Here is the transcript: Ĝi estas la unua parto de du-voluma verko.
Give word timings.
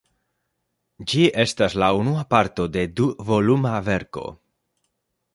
Ĝi 1.11 1.25
estas 1.43 1.75
la 1.83 1.89
unua 1.97 2.23
parto 2.31 2.65
de 2.77 2.85
du-voluma 2.99 3.75
verko. 3.91 4.25